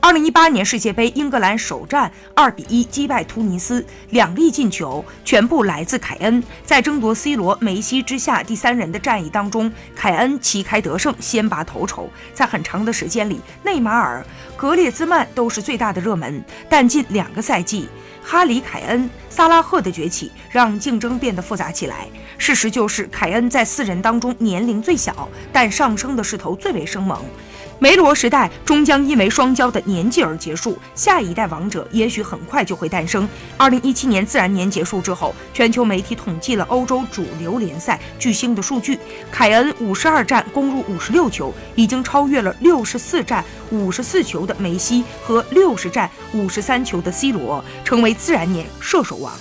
[0.00, 6.42] 二零一八年世界杯，英格兰首战二比一击败突尼斯，两粒进球全部来自凯恩。
[6.64, 12.08] 在争夺 C 罗、梅西之下第三人的战役当中，凯恩旗开得胜，先拔头筹。
[12.32, 14.24] 在很长的时间里，内马尔、
[14.56, 17.88] 格列兹曼都是最大的热门，但近两个赛季，
[18.22, 22.06] 哈里·凯恩、萨拉赫的崛起让竞争变得复杂起来。
[22.38, 27.20] 事实就是，凯恩在四人当中年龄最小，但上升的势头最为生猛。
[27.80, 33.28] 梅罗时代终将因为双骄的年纪而结束，下一代王者也许很快就会诞生。
[33.56, 38.98] 二零一七年自然年结束之后，全球媒体统计了欧洲主流联赛巨星的数据，
[39.30, 49.32] 凯恩五十二战攻入五十六球，已经超越了六十四战五十四球的梅西和六十战五十三球的 C 罗，成为自然年射手王。